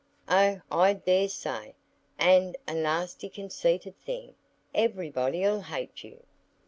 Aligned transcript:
"Oh, 0.27 0.61
I 0.71 0.93
dare 0.93 1.29
say, 1.29 1.75
and 2.17 2.57
a 2.67 2.73
nasty 2.73 3.29
conceited 3.29 3.95
thing. 3.99 4.33
Everybody'll 4.73 5.61
hate 5.61 6.03
you." 6.03 6.23